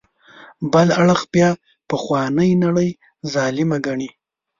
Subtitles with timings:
[0.71, 1.49] بل اړخ بیا
[1.89, 2.89] پخوانۍ نړۍ
[3.33, 4.09] ظالمه ګڼي.